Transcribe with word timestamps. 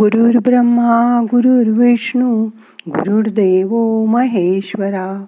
गुरुर् 0.00 0.36
ब्रह्मा 0.36 1.20
गुरुर्विष्णू 1.32 2.44
गुरुर्देव 2.88 4.04
महेश्वरा 4.04 5.24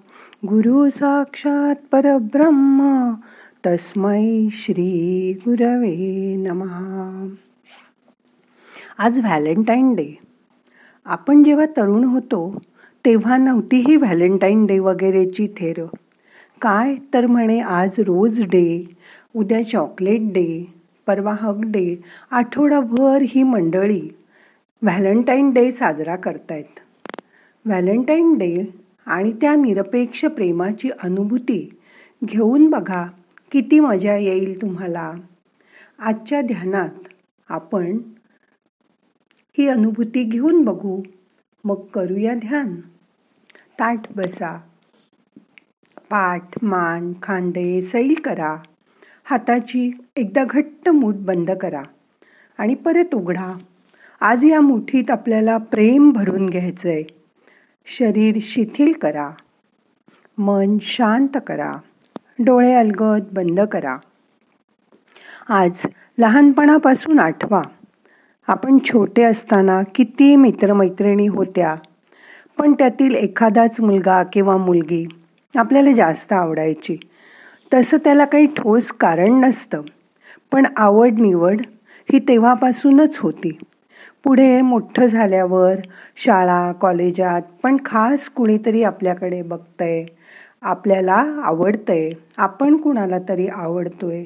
गुरु 0.47 0.89
साक्षात 0.89 1.75
परब्रह्म 1.91 3.11
तस्मै 3.65 4.47
श्री 4.51 5.33
गुरवे 5.33 6.35
नमहा 6.35 7.27
आज 8.97 9.19
व्हॅलेंटाईन 9.19 9.95
डे. 9.95 10.17
आपण 11.05 11.43
जेव्हा 11.43 11.65
तरुण 11.77 12.03
होतो 12.03 12.61
तेव्हा 13.05 13.37
नव्हती 13.37 13.77
ही 13.77 13.95
व्हॅलेंटाईन 13.95 14.65
डे 14.65 14.79
वगैरेची 14.79 15.47
थेर. 15.47 15.85
काय 16.61 16.95
तर 17.13 17.25
म्हणे 17.25 17.59
आज 17.59 17.89
रोज 17.99 18.41
डे 18.45 18.89
उद्या 19.35 19.67
चॉकलेट 19.67 20.21
डे 20.21 20.73
परवा 21.07 21.35
हक 21.41 21.61
डे 21.61 22.01
आठवडाभर 22.31 23.17
ही 23.27 23.43
मंडळी. 23.43 24.01
व्हॅलेंटाईन 24.83 25.51
डे 25.51 25.71
साजरा 25.71 26.15
करतायत. 26.15 26.79
व्हॅलेंटाईन 27.65 28.33
डे 28.33 28.73
आणि 29.05 29.31
त्या 29.31 29.55
निरपेक्ष 29.55 30.25
प्रेमाची 30.25 30.89
अनुभूती 31.03 31.79
घेऊन 32.25 32.69
बघा 32.69 33.07
किती 33.51 33.79
मजा 33.79 34.15
येईल 34.15 34.61
तुम्हाला. 34.61 35.13
आजच्या 35.99 36.41
ध्यानात 36.41 36.89
आपण 37.49 37.97
ही 39.57 39.67
अनुभूती 39.67 40.23
घेऊन 40.23 40.61
बघू. 40.61 41.01
मग 41.63 41.81
करूया 41.81 42.35
ध्यान. 42.35 42.75
ताट 43.79 43.99
बसा. 44.15 44.61
पाठ 46.09 46.43
मान 46.61 47.13
खांदे 47.23 47.81
सैल 47.81 48.13
करा. 48.23 48.57
हाताची 49.23 49.91
एकदा 50.15 50.43
घट्ट 50.49 50.89
मूठ 50.89 51.15
बंद 51.15 51.51
करा 51.51 51.83
आणि 52.57 52.75
परत 52.75 53.15
उघडा. 53.15 53.57
आज 54.23 54.45
या 54.45 54.61
मुठीत 54.61 55.11
आपल्याला 55.11 55.57
प्रेम 55.57 56.11
भरून 56.11 56.45
घ्यायचंय. 56.49 57.03
शरीर 57.85 58.37
शिथिल 58.41 58.93
करा. 59.01 59.29
मन 60.37 60.77
शांत 60.81 61.37
करा. 61.47 61.73
डोळे 62.39 62.73
अलगद 62.73 63.23
बंद 63.33 63.59
करा. 63.59 63.97
आज 65.49 65.71
लहानपणापासून 66.17 67.19
आठवा. 67.19 67.61
आपण 68.47 68.77
छोटे 68.85 69.23
असताना 69.23 69.81
किती 69.95 70.35
मित्रमैत्रिणी 70.35 71.27
होत्या 71.27 71.75
पण 72.57 72.73
त्यातील 72.73 73.15
एखादाच 73.15 73.81
मुलगा 73.81 74.23
किंवा 74.23 74.57
मुलगी 74.57 75.05
आपल्याला 75.55 75.91
जास्त 75.91 76.33
आवडायची. 76.33 76.97
तसं 77.73 77.97
त्याला 77.97 78.25
काही 78.25 78.45
ठोस 78.45 78.87
कारण 78.87 79.39
नसतं 79.39 79.81
पण 80.51 80.65
आवड 80.77 81.11
निवड 81.19 81.61
ही 82.11 82.19
तेव्हापासूनच 82.19 83.17
होती. 83.17 83.57
पुढे 84.23 84.61
मोठं 84.61 85.05
झाल्यावर 85.05 85.75
शाळा 86.15 86.71
कॉलेजात 86.71 87.41
पण 87.63 87.77
खास 87.85 88.29
कुणीतरी 88.29 88.83
आपल्याकडे 88.83 89.41
बघतंय. 89.41 90.05
आपल्याला 90.61 91.25
आवडतंय. 91.43 92.09
आपण 92.37 92.77
कुणाला 92.77 93.17
तरी 93.29 93.47
आवडतोय. 93.47 94.23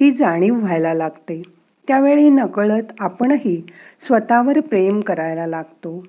ही 0.00 0.10
जाणीव 0.10 0.54
व्हायला 0.54 0.94
लागते. 0.94 1.42
त्यावेळी 1.88 2.30
नकळत 2.30 2.92
आपणही 3.00 3.66
स्वतःवर 4.06 4.60
प्रेम 4.60 5.00
करायला 5.00 5.46
लागतो. 5.46 6.04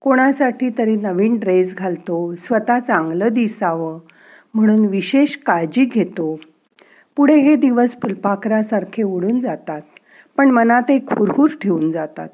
कोणासाठी 0.00 0.70
तरी 0.78 0.96
नवीन 0.96 1.38
ड्रेस 1.38 1.74
घालतो 1.74 2.34
स्वतः 2.34 2.78
चांगलं 2.78 3.28
दिसावं 3.28 3.98
म्हणून 4.54 4.86
विशेष 4.86 5.36
काळजी 5.36 5.84
घेतो. 5.84 6.40
पुढे 7.16 7.36
हे 7.36 7.56
दिवस 7.56 7.96
फुलपाखरासारखे 8.02 9.02
उडून 9.02 9.40
जातात 9.40 9.82
पण 10.36 10.50
मनात 10.50 10.90
एक 10.90 11.12
हुरहुर 11.18 11.50
ठेवून 11.62 11.90
जातात. 11.90 12.28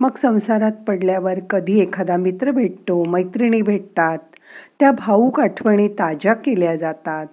मग 0.00 0.16
संसारात 0.16 0.72
पडल्यावर 0.86 1.38
कधी 1.50 1.78
एखादा 1.80 2.16
मित्र 2.16 2.50
भेटतो 2.50 3.02
मैत्रिणी 3.04 3.62
भेटतात 3.62 4.18
त्या 4.80 4.90
भाऊक 4.92 5.40
आठवणी 5.40 5.88
ताज्या 5.88 6.34
केल्या 6.34 6.76
जातात. 6.76 7.26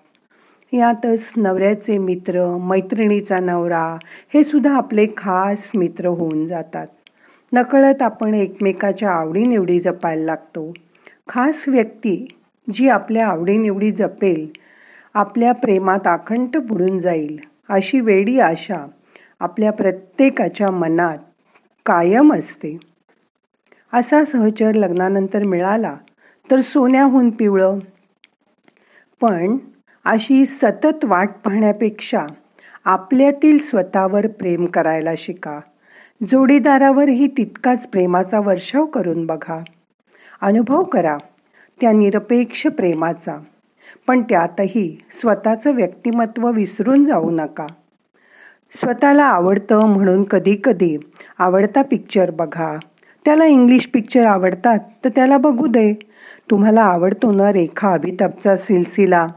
यातच 0.74 1.32
नवऱ्याचे 1.38 1.98
मित्र 1.98 2.46
मैत्रिणीचा 2.62 3.40
नवरा 3.40 3.86
हे 4.34 4.44
सुद्धा 4.44 4.76
आपले 4.78 5.06
खास 5.18 5.72
मित्र 5.76 6.08
होऊन 6.08 6.46
जातात. 6.46 6.88
नकळत 7.54 8.02
आपण 8.02 8.34
एकमेकाच्या 8.34 9.12
आवडीनिवडी 9.12 9.80
जपायला 9.80 10.26
लागतो. 10.26 10.72
खास 11.30 11.64
व्यक्ती 11.68 12.26
जी 12.68 12.90
आपल्या 12.90 13.28
आवडीनिवडी 13.28 13.92
जपेल 13.92 14.48
आपल्या 15.14 15.52
प्रेमात 15.52 16.08
आखंड 16.08 16.58
बुडून 16.58 17.00
जाईल 17.00 17.38
अशी 17.70 18.00
वेडी 18.00 18.40
आशा 18.40 18.86
आपल्या 19.40 19.72
प्रत्येकाच्या 19.72 20.72
मनात 20.72 21.18
कायम 21.86 22.34
असते. 22.34 22.78
असा 23.94 24.26
सहचर 24.26 24.72
लग्नानंतर 24.72 25.44
मिळाला 25.44 25.96
तर 26.52 26.62
सोन्याहून 26.62 27.30
पिवळं. 27.30 27.80
पण 29.22 29.58
अशी 30.06 30.46
सतत 30.46 31.06
वाट 31.06 31.30
पाहण्यापेक्षा 31.46 32.26
आपल्यातील 32.86 33.58
स्वतःवर 33.58 34.28
प्रेम 34.28 34.66
करायला 34.66 35.12
शिका. 35.18 35.60
जोडीदारावरही 36.32 37.28
तितकाच 37.28 37.88
प्रेमाचा 37.88 38.40
वर्षाव 38.40 38.86
करून 38.86 39.26
बघा. 39.26 39.64
अनुभव 40.42 40.82
करा 40.82 41.18
त्या 41.82 41.92
निरपेक्ष 41.92 42.68
प्रेमाचा. 42.68 43.38
पण 44.08 44.22
त्यातही 44.22 45.02
स्वतःचं 45.12 45.76
व्यक्तिमत्व 45.76 46.52
विसरून 46.52 47.06
जाऊ 47.06 47.32
नका. 47.32 47.68
स्वतःला 48.76 49.24
आवडतं 49.24 49.86
म्हणून 49.86 50.24
कधी 50.24 50.58
कधी 50.64 50.98
आवडता 51.38 51.82
पिक्चर 51.82 52.32
बघा. 52.32 52.78
त्याला 53.26 53.46
इंग्लिश 53.46 53.88
पिक्चर 53.94 54.26
आवडतात 54.26 54.80
तर 55.06 55.10
त्याला 55.10 55.38
बघू 55.38 55.68
दे. 55.68 55.94
तुम्हाला 56.52 56.82
आवडतो 56.82 57.32
ना 57.32 57.52
रेखा 57.52 57.94
अभितापचा 57.94 58.56
सिलसिला? 58.58 59.28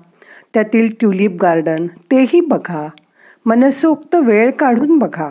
त्यातील 0.54 0.88
ट्युलिप 1.00 1.36
गार्डन 1.42 1.86
तेही 1.86 2.40
बघा. 2.40 2.88
मनसोक्त 3.46 4.14
वेळ 4.14 4.50
काढून 4.50 4.98
बघा. 4.98 5.30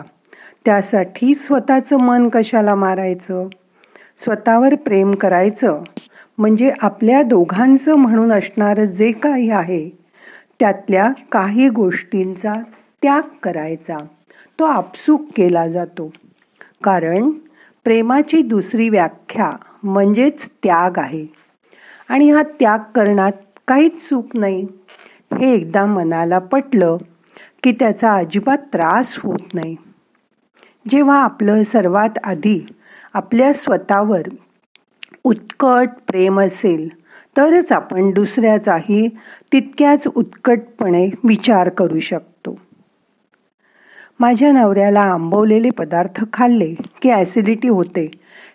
त्यासाठी 0.64 1.34
स्वतःचं 1.34 1.96
मन 1.96 2.28
कशाला 2.28 2.74
मारायचं? 2.74 3.48
स्वतःवर 4.18 4.74
प्रेम 4.74 5.12
करायचं? 5.12 5.82
म्हणजे 6.38 6.72
आपल्या 6.82 7.22
दोघांचं 7.22 7.94
म्हणून 7.94 8.32
असणारं 8.32 8.84
जे 8.84 9.12
काही 9.12 9.50
आहे 9.50 9.90
त्यातल्या 10.60 11.12
काही 11.32 11.68
गोष्टींचा 11.68 12.54
त्याग 13.02 13.22
करायचा. 13.42 13.96
तो 14.58 14.64
आपसूक 14.64 15.22
केला 15.36 15.68
जातो. 15.68 16.10
कारण 16.84 17.30
प्रेमाची 17.84 18.42
दुसरी 18.42 18.88
व्याख्या 18.88 19.52
म्हणजेच 19.82 20.50
त्याग 20.62 20.98
आहे. 20.98 21.26
आणि 22.08 22.30
हा 22.30 22.42
त्याग 22.42 22.78
करण्यात 22.78 23.32
काहीच 23.68 24.08
चूक 24.08 24.26
नाही. 24.34 24.66
हे 25.40 25.54
एकदा 25.54 25.86
मनाला 25.86 26.38
पटलं 26.38 26.96
की 27.62 27.72
त्याचा 27.72 28.14
अजिबात 28.14 28.58
त्रास 28.58 29.18
होत 29.18 29.54
नाही. 29.54 29.76
जेव्हा 30.88 31.22
आपलं 31.22 31.62
सर्वात 31.62 32.18
आधी 32.24 32.60
आपल्या 33.14 33.52
स्वतःवर 33.52 34.22
उत्कट 35.24 35.88
प्रेम 36.06 36.40
असेल 36.40 36.88
तरच 37.36 37.72
आपण 37.72 38.10
दुसऱ्याचाही 38.10 39.08
तितक्याच 39.52 40.06
उत्कटपणे 40.14 41.10
विचार 41.24 41.68
करू 41.68 42.00
शकतो. 42.00 42.37
माझ्या 44.20 44.50
नवऱ्याला 44.52 45.00
आंबवलेले 45.12 45.68
पदार्थ 45.78 46.22
खाल्ले 46.32 46.72
की 47.02 47.10
ॲसिडिटी 47.10 47.68
होते. 47.68 48.04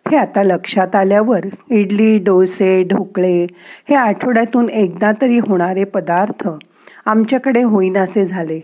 हे 0.09 0.17
आता 0.17 0.43
लक्षात 0.43 0.95
आल्यावर 0.95 1.45
इडली 1.71 2.17
डोसे 2.19 2.81
ढोकळे 2.83 3.43
हे 3.89 3.95
आठवड्यातून 3.95 4.69
एकदा 4.69 5.11
तरी 5.21 5.39
होणारे 5.47 5.83
पदार्थ 5.83 6.47
आमच्याकडे 7.05 7.61
होईनासे 7.63 8.25
झाले. 8.25 8.59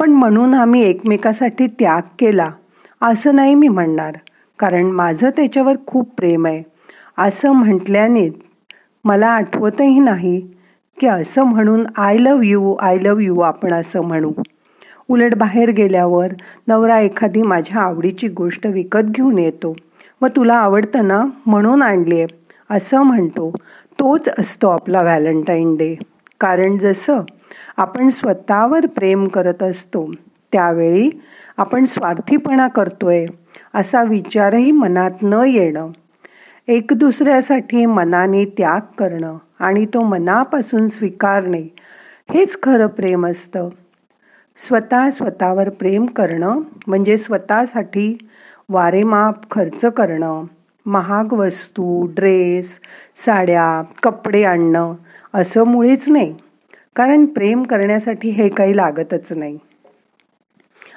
पण 0.00 0.10
म्हणून 0.10 0.54
आम्ही 0.54 0.82
एकमेकासाठी 0.82 1.66
त्याग 1.78 2.02
केला. 2.18 2.50
असं 3.00 3.34
नाही 3.34 3.54
मी 3.54 3.68
म्हणणार 3.68 4.16
कारण 4.58 4.90
माझं 4.90 5.30
त्याच्यावर 5.36 5.76
खूप 5.86 6.14
प्रेम 6.16 6.46
आहे. 6.46 6.62
असं 7.18 7.52
म्हटल्याने 7.52 8.28
मला 9.04 9.28
आठवतही 9.28 9.98
नाही 9.98 10.40
की 10.98 11.06
असं 11.06 11.42
म्हणून 11.42 11.84
I 11.96 12.18
love 12.18 12.40
you 12.42 12.74
I 12.74 12.98
love 13.02 13.18
you 13.18 13.40
आपण 13.40 13.72
असं 13.72 14.00
म्हणू. 14.00 14.32
उलट 15.12 15.34
बाहेर 15.34 15.70
गेल्यावर 15.70 16.28
नवरा 16.68 16.98
एखादी 16.98 17.42
माझ्या 17.42 17.82
आवडीची 17.82 18.28
गोष्ट 18.28 18.66
विकत 18.66 19.10
घेऊन 19.10 19.38
येतो. 19.38 19.74
व 20.22 20.26
तुला 20.26 20.54
आवडतं 20.54 21.08
ना 21.08 21.24
म्हणून 21.46 21.82
आणली 21.82 22.20
आहे 22.20 22.26
असं 22.70 23.02
म्हणतो. 23.02 23.50
तोच 23.98 24.28
असतो 24.38 24.68
आपला 24.68 25.02
व्हॅलेंटाईन 25.02 25.76
डे. 25.76 25.94
कारण 26.40 26.78
जसं 26.78 27.20
आपण 27.76 28.08
स्वतःवर 28.08 28.86
प्रेम 28.86 29.26
करत 29.28 29.62
असतो 29.62 30.10
त्यावेळी 30.52 31.10
आपण 31.56 31.84
स्वार्थीपणा 31.84 32.68
करतोय 32.68 33.26
असा 33.74 34.02
विचारही 34.02 34.72
मनात 34.72 35.22
न 35.22 35.42
येणं. 35.46 35.90
एक 36.68 36.92
दुसऱ्यासाठी 36.92 37.86
मनाने 37.86 38.44
त्याग 38.44 38.80
करणं 38.98 39.36
आणि 39.58 39.86
तो 39.86 40.00
मनापासून 40.00 40.88
स्वीकारणे 40.88 41.62
हेच 42.34 42.58
खरं 42.62 42.86
प्रेम 42.86 43.26
असतं. 43.26 43.68
स्वतः 44.56 45.10
स्वतःवर 45.10 45.68
प्रेम 45.68 46.06
करणं 46.06 46.60
म्हणजे 46.86 47.16
स्वतःसाठी 47.16 48.28
वारेमाप 48.68 49.50
खर्च 49.50 49.84
करणं 49.84 50.44
महाग 50.86 51.32
वस्तू 51.32 52.06
ड्रेस 52.06 52.70
साड्या 53.26 53.82
कपडे 54.02 54.44
आणणं 54.44 54.94
असं 55.34 55.64
मुळीच 55.64 56.08
नाही. 56.08 56.34
कारण 56.96 57.24
प्रेम 57.24 57.62
करण्यासाठी 57.62 58.28
हे 58.28 58.48
काही 58.48 58.76
लागतच 58.76 59.32
नाही. 59.32 59.58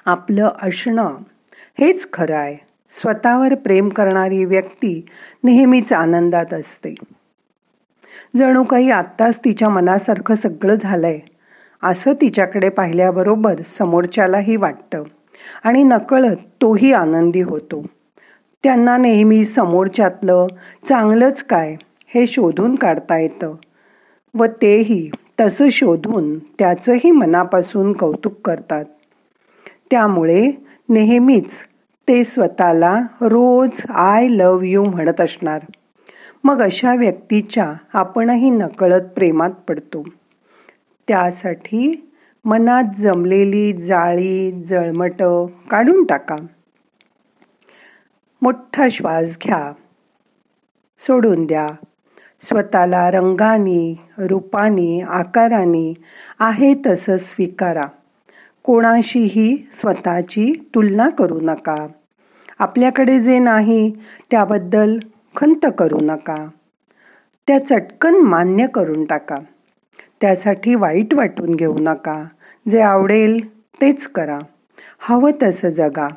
आपलं 0.06 0.50
असणं 0.62 1.16
हेच 1.80 2.10
खरं 2.14 2.36
आहे. 2.36 2.58
स्वतःवर 3.02 3.56
प्रेम 3.56 3.90
करणारी 3.90 4.46
व्यक्ती 4.46 5.06
नेहमीच 5.44 5.94
आनंदात 5.94 6.54
असते. 6.54 6.96
जणू 8.38 8.64
काही 8.64 8.92
आत्ताच 8.92 9.40
तिच्या 9.40 9.70
मनासारखं 9.70 10.36
सगळं 10.36 10.76
झालंय. 10.76 11.20
असं 11.86 12.14
तिच्याकडे 12.14 12.70
पाहिल्याबरोबर 12.70 13.56
समोरच्यालाही 13.78 14.56
वाटतं. 14.56 15.04
आणि 15.64 15.84
नकळत 15.84 16.36
तोही 16.62 16.94
आनंदी 16.94 17.42
होतो. 17.42 17.86
त्यांना 18.64 18.98
नेहमी 18.98 19.46
समोरच्यातलं 19.46 20.48
चांगलंच 20.90 21.44
काय 21.44 21.76
हे 22.08 22.28
शोधून 22.28 22.76
काढता 22.76 23.18
येतं. 23.18 23.56
व 24.36 24.46
तेही 24.46 25.12
तसं 25.40 25.70
शोधून 25.70 26.40
त्याचंही 26.40 27.12
मनापासून 27.12 27.94
कौतुक 27.94 28.34
करतात. 28.46 28.86
त्यामुळे 29.92 30.52
नेहमीच 30.90 31.50
ते 32.08 32.24
स्वतःला 32.24 33.02
रोज 33.22 33.82
आय 33.90 34.28
लव 34.28 34.62
यू 34.64 34.84
म्हणत 34.84 35.22
असणार. 35.22 35.62
मग 36.44 36.62
अशा 36.62 36.96
व्यक्तीच्या 36.96 37.74
आपणही 37.94 38.50
नकळत 38.50 39.02
प्रेमात 39.02 39.52
पडतो. 39.68 40.06
त्यासाठी 41.08 42.12
मनात 42.46 42.84
जमलेली 42.98 43.74
जाळी 43.74 44.52
जळमट 44.52 45.24
काढून 45.70 46.04
टाका. 46.04 46.36
मोठा 48.42 48.88
श्वास 48.92 49.38
घ्या. 49.44 49.74
सोडून 51.00 51.46
द्या. 51.46 51.68
स्वतःला 52.42 53.12
रंगानी 53.12 53.96
रूपानी 54.18 55.02
आकाराने 55.02 55.94
आहे 56.40 56.74
तसं 56.86 57.18
स्वीकारा. 57.18 57.86
कोणाशीही 58.64 59.70
स्वतःची 59.74 60.70
तुलना 60.76 61.10
करू 61.10 61.40
नका. 61.42 61.88
आपल्याकडे 62.60 63.22
जे 63.22 63.40
नाही 63.40 63.92
त्याबद्दल 64.32 65.00
खंत 65.36 65.66
करू 65.78 65.98
नका. 66.02 66.48
त्या 67.48 67.66
चटकन 67.66 68.16
मान्य 68.16 68.68
करून 68.68 69.06
टाका. 69.06 69.38
त्यासाठी 70.26 70.76
वाईट 70.76 71.14
वाटून 71.14 71.56
घेऊ 71.56 71.76
नका. 71.80 72.26
जे 72.70 72.82
आवडेल 72.82 73.58
तेच 73.82 74.08
करा. 74.08 74.40
हवं 75.00 75.32
तसं 75.44 75.70
जगा. 75.70 76.08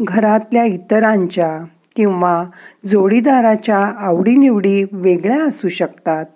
घरातल्या 0.00 0.64
इतरांच्या 0.64 1.64
किंवा 1.96 2.44
जोडीदाराच्या 2.86 3.78
आवडीनिवडी 3.78 4.84
वेगळ्या 4.92 5.44
असू 5.44 5.68
शकतात. 5.68 6.26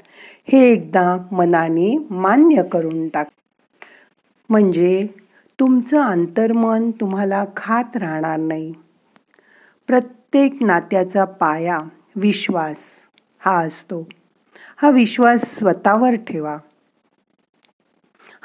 हे 0.53 0.73
एकदा 0.73 1.17
मनाने 1.33 1.99
मान्य 2.11 2.63
करून 2.63 3.09
टाक. 3.09 3.27
म्हणजे 4.49 5.07
तुमचं 5.61 6.03
अंतर्मन 6.03 6.91
तुम्हाला 6.91 7.45
खात 7.57 7.97
राहणार 7.97 8.39
नाही. 8.39 8.73
प्रत्येक 9.87 10.63
नात्याचा 10.63 11.25
पाया 11.25 11.79
विश्वास 12.17 12.77
हा 13.39 13.59
असतो. 13.59 14.09
हा 14.77 14.91
विश्वास 14.91 15.59
स्वतःवर 15.59 16.15
ठेवा. 16.15 16.59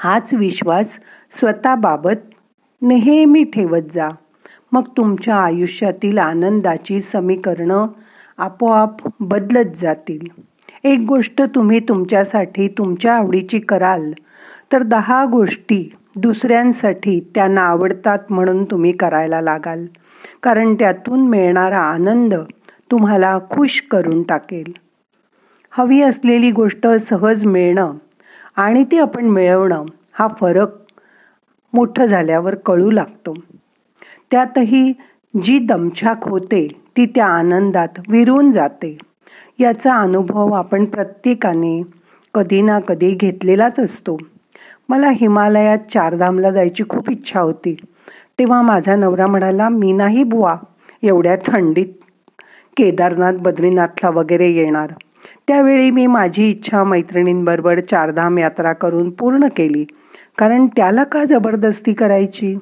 हाच 0.00 0.34
विश्वास 0.34 0.98
स्वतःबाबत 1.32 2.34
नेहमी 2.82 3.44
ठेवत 3.44 3.94
जा. 3.94 4.08
मग 4.72 4.82
तुमच्या 4.96 5.36
आयुष्यातील 5.36 6.18
आनंदाची 6.18 7.00
समीकरणं 7.00 7.86
आपोआप 8.38 8.96
बदलत 9.20 9.74
जातील. 9.76 10.42
एक 10.84 10.98
गोष्ट 11.08 11.42
तुम्ही 11.42 11.80
तुमच्यासाठी 11.80 12.68
तुमच्या 12.68 13.14
आवडीची 13.14 13.58
कराल 13.58 14.12
तर 14.72 14.82
दहा 14.82 15.24
गोष्टी 15.24 15.96
दुसऱ्यांसाठी 16.16 17.20
त्यांना 17.34 17.60
आवडतात 17.60 18.18
म्हणून 18.30 18.64
तुम्ही 18.64 18.92
करायला 18.92 19.40
लागाल. 19.40 19.86
कारण 20.42 20.74
त्यातून 20.74 21.28
मिळणारा 21.28 21.78
आनंद 21.78 22.34
तुम्हाला 22.90 23.38
खुश 23.50 23.80
करून 23.90 24.22
टाकेल. 24.22 24.72
हवी 25.70 26.02
असलेली 26.02 26.50
गोष्ट 26.50 26.86
सहज 26.86 27.44
मिळणं 27.44 27.92
आणि 28.58 28.84
ती 28.84 28.98
आपण 28.98 29.24
मिळवणं 29.24 29.84
हा 30.12 30.28
फरक 30.40 30.68
मोठं 31.72 32.06
झाल्यावर 32.06 32.54
कळू 32.54 32.90
लागतो. 32.90 33.34
त्यातही 34.30 34.92
जी 35.42 35.58
दमछाक 35.58 36.28
होते 36.28 36.66
ती 36.96 37.06
त्या 37.06 37.26
आनंदात 37.26 38.00
विरून 38.10 38.50
जाते. 38.52 38.96
याचा 39.58 39.94
अनुभव 39.94 40.52
आपण 40.52 40.84
प्रत्येकाने 40.84 41.82
कधी 42.34 42.62
ना 42.62 42.80
कधी 42.80 43.14
घेतलेलाच 43.14 43.80
असतो. 43.80 44.16
मला 44.88 45.10
हिमालयात 45.10 45.78
चारधामला 45.78 46.50
जायची 46.50 46.84
खूप 46.88 47.10
इच्छा 47.10 47.40
होती. 47.40 47.76
तेव्हा 48.38 48.62
माझा 48.62 48.96
नवरा 48.96 49.26
म्हणाला 49.26 49.68
मी 49.68 49.92
नाही 49.92 50.22
बुवा 50.22 50.56
एवढ्या 51.02 51.36
थंडीत 51.46 51.86
केदारनाथ 52.76 53.32
बद्रीनाथला 53.32 54.10
वगैरे 54.10 54.48
येणार. 54.48 54.92
त्यावेळी 55.48 55.90
मी 55.90 56.06
माझी 56.06 56.50
इच्छा 56.50 56.84
मैत्रिणींबरोबर 56.84 57.80
चारधाम 57.80 58.38
यात्रा 58.38 58.72
करून 58.72 59.10
पूर्ण 59.10 59.48
केली. 59.56 59.84
कारण 60.38 60.66
त्याला 60.66 61.04
का 61.04 61.24
जबरदस्ती 61.24 61.92
करायची? 61.92 62.56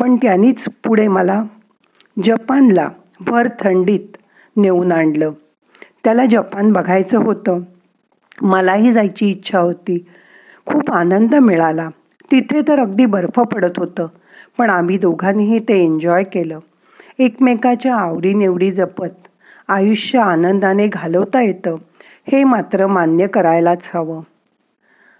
पण 0.00 0.16
त्यांनीच 0.16 0.64
पुढे 0.84 1.08
मला 1.08 1.44
जपानला 2.24 2.88
भर 3.20 3.48
थंडीत 3.60 4.16
नेऊन 4.56 4.92
आणलं. 4.92 5.32
त्याला 6.04 6.26
जपान 6.26 6.72
बघायचं 6.72 7.18
होतं. 7.18 7.60
मलाही 8.42 8.92
जायची 8.92 9.30
इच्छा 9.30 9.58
होती. 9.58 10.06
खूप 10.66 10.90
आनंद 10.90 11.34
मिळाला. 11.34 11.88
तिथे 12.30 12.60
तर 12.68 12.80
अगदी 12.80 13.06
बर्फ 13.06 13.40
पडत 13.40 13.78
होतं 13.78 14.06
पण 14.58 14.70
आम्ही 14.70 14.98
दोघांनीही 14.98 15.58
ते 15.58 15.84
एन्जॉय 15.84 16.24
केलं. 16.24 16.58
एकमेकाच्या 17.18 17.94
आवडीनिवडी 17.94 18.70
जपत 18.72 19.28
आयुष्य 19.68 20.18
आनंदाने 20.18 20.86
घालवता 20.86 21.42
येतं 21.42 21.76
हे 22.32 22.44
मात्र 22.44 22.86
मान्य 22.86 23.26
करायलाच 23.26 23.90
हवं. 23.94 24.20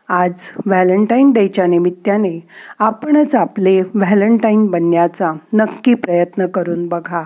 आज 0.09 0.33
व्हॅलेंटाईन 0.67 1.33
डेच्या 1.33 1.67
निमित्ताने 1.67 2.49
आपणच 2.79 3.35
आपले 3.35 3.81
व्हॅलेंटाईन 3.81 4.67
बनण्याचा 4.67 5.33
नक्की 5.53 5.95
प्रयत्न 5.95 6.47
करून 6.47 6.89
बघा. 6.89 7.23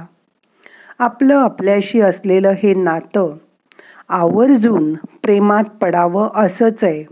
आपलं 0.98 1.36
आपल्याशी 1.36 2.00
असलेलं 2.00 2.52
हे 2.58 2.74
नातं 2.74 3.36
आवर्जून 4.08 4.94
प्रेमात 4.94 5.64
पडावं 5.64 6.30
असंच 6.34 6.84
आहे. 6.84 7.04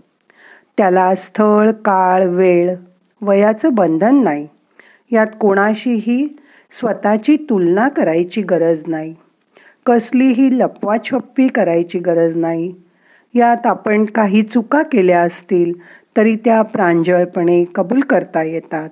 त्याला 0.77 1.15
स्थळ 1.15 1.71
काळ 1.71 2.25
वेळ 2.25 2.75
वयाचं 3.23 3.75
बंधन 3.75 4.23
नाही. 4.23 4.49
यात 5.13 5.27
कोणाशीही 5.41 6.27
स्वतःची 6.81 7.37
तुलना 7.37 7.89
करायची 7.89 8.43
गरज 8.43 8.83
नाही. 8.87 9.15
कसलीही 9.87 10.59
लपवाछप्पी 10.59 11.49
करायची 11.49 11.99
गरज 11.99 12.37
नाही. 12.37 12.75
यात 13.35 13.67
आपण 13.67 14.05
काही 14.05 14.43
चुका 14.43 14.83
केल्या 14.83 15.23
असतील 15.23 15.73
तरी 16.17 16.37
त्या 16.37 16.63
प्रांजळपणे 16.63 17.65
कबूल 17.75 18.01
करता 18.01 18.43
येतात. 18.43 18.89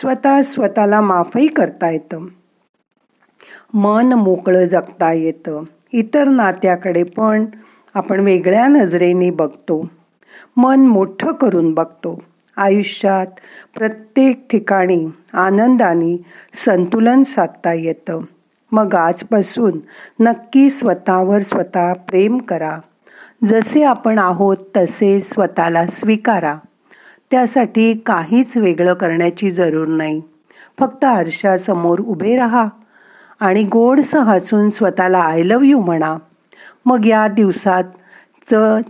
स्वतः 0.00 0.42
स्वतःला 0.42 1.00
माफही 1.00 1.46
करता 1.46 1.90
येतं. 1.90 2.26
मन 3.74 4.12
मोकळं 4.12 4.64
जगता 4.64 5.12
येतं. 5.12 5.62
इतर 5.92 6.24
नात्याकडे 6.24 7.02
पण 7.02 7.44
आपण 7.94 8.20
वेगळ्या 8.20 8.66
नजरेने 8.66 9.30
बघतो. 9.30 9.90
मन 10.56 10.80
मोठं 10.80 11.32
करून 11.32 11.74
बघतो. 11.74 12.22
आयुष्यात 12.56 13.26
प्रत्येक 13.76 14.46
ठिकाणी 14.50 15.06
आनंदाने 15.32 16.22
संतुलन 16.64 17.22
साधता 17.22 17.72
येतं. 17.72 18.22
मग 18.72 18.94
आजपासून 18.94 19.72
नक्की 20.20 20.70
स्वतःवर 20.70 21.40
स्वतः 21.40 21.92
प्रेम 21.92 22.38
करा. 22.38 22.78
जसे 23.44 23.84
आपण 23.84 24.18
आहोत 24.18 24.56
तसे 24.76 25.20
स्वतःला 25.20 25.86
स्वीकारा. 25.86 26.56
त्यासाठी 27.30 27.94
काहीच 27.94 28.56
वेगळं 28.56 28.94
करण्याची 28.94 29.50
जरूर 29.50 29.88
नाही. 29.88 30.22
फक्त 30.78 31.04
आरशासमोर 31.04 31.98
उभे 31.98 32.36
राहा 32.36 32.66
आणि 33.40 33.62
गोडसं 33.62 34.20
हसून 34.20 34.70
स्वतःला 34.70 35.18
आय 35.18 35.42
लव्ह 35.42 35.66
यू 35.66 35.80
म्हणा. 35.80 36.16
मग 36.86 37.06
या 37.06 37.28
दिवसात 37.28 37.84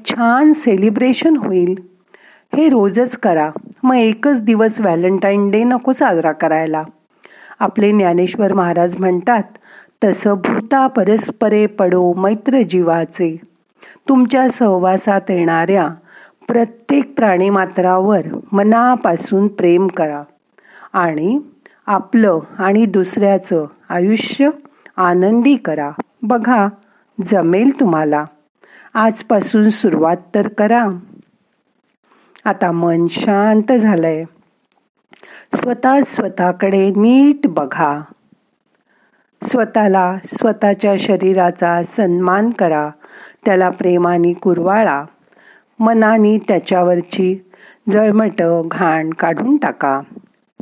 छान 0.07 0.53
सेलिब्रेशन 0.53 1.37
होईल. 1.37 1.75
हे 2.57 2.69
रोजच 2.69 3.17
करा. 3.17 3.51
मग 3.83 3.95
एकच 3.95 4.43
दिवस 4.43 4.81
व्हॅलेंटाईन 4.81 5.51
डे 5.51 5.65
नको 5.65 5.93
साजरा 5.93 6.33
करायला. 6.33 6.83
आपले 7.65 7.91
ज्ञानेश्वर 7.91 8.53
महाराज 8.53 8.97
म्हणतात 8.99 9.43
तसं 10.05 10.35
भूता 10.35 10.87
परस्परे 10.87 11.67
पडो 11.67 12.13
मैत्र 12.13 12.63
जीवाचे 12.63 13.37
तुमच्या 14.09 14.49
सहवासात 14.49 15.21
येणाऱ्या 15.29 15.89
प्रत्येक 16.49 17.15
प्राणीमात्रावर 17.17 18.21
मनापासून 18.53 19.49
प्रेम 19.49 19.87
करा 19.87 20.23
आणि 20.93 21.39
आपलं 21.87 22.39
आणि 22.59 22.87
दुसऱ्याचं 22.87 23.65
आयुष्य 23.89 24.51
आनंदी 24.97 25.57
करा. 25.57 25.91
बघा 26.23 26.69
जमेल 27.25 27.81
तुम्हाला. 27.81 28.25
आजपासून 28.95 29.69
सुरुवात 29.69 30.17
तर 30.35 30.49
करा. 30.49 30.87
आता 32.45 32.73
मन 32.73 33.07
शांत 33.11 33.73
झालंय. 33.73 34.25
स्वतः 35.55 36.01
स्वतःकडे 36.07 36.91
नीट 36.91 37.47
बघा. 37.47 38.01
स्वतःला 39.43 40.17
स्वतःच्या 40.25 40.95
शरीराचा 40.99 41.83
सन्मान 41.83 42.51
करा. 42.51 42.91
त्याला 43.45 43.71
प्रेमाने 43.71 44.33
कुरवाळा. 44.33 45.05
मनाने 45.79 46.39
त्याच्यावरची 46.39 47.51
जळमट 47.91 48.43
घाण 48.71 49.11
काढून 49.11 49.57
टाका. 49.57 50.01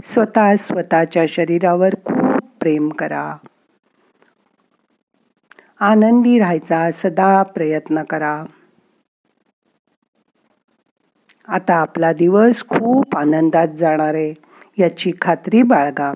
स्वतः 0.04 0.56
स्वतःच्या 0.56 1.24
शरीरावर 1.28 1.94
खूप 1.94 2.40
प्रेम 2.60 2.88
करा. 2.88 3.36
आनंदी 5.80 6.38
राहायचा 6.38 6.90
सदा 6.90 7.42
प्रयत्न 7.42 8.02
करा. 8.02 8.44
आता 11.48 11.74
आपला 11.74 12.12
दिवस 12.12 12.64
खूप 12.68 13.16
आनंदात 13.16 13.68
जाणार 13.68 14.14
आहे. 14.14 14.51
याची 14.78 15.12
खात्री 15.20 15.62
बाळगा. 15.62 16.12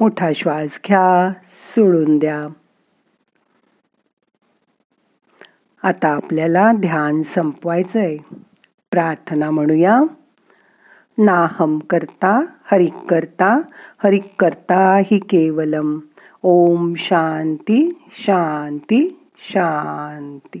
मोठा 0.00 0.30
श्वास 0.34 0.80
घ्या 0.88 1.32
सोडून 1.40 2.18
द्या. 2.18 2.48
आता 5.82 6.08
आपल्याला 6.08 6.72
ध्यान 6.72 7.22
संपवायचंय. 7.22 8.16
प्रार्थना 8.90 9.50
म्हणूया. 9.50 10.00
नाहम 11.18 11.78
करता 11.78 12.44
हरिक 12.64 12.94
करता 12.94 13.58
हरिक 14.04 14.26
करता 14.38 14.98
हि 14.98 15.18
केवलम. 15.18 15.98
ओम 16.42 16.94
शांती 16.94 18.08
शांती 18.12 19.28
शांती. 19.38 20.60